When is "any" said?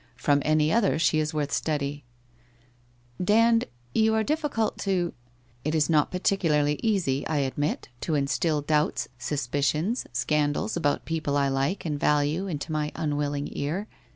0.43-0.73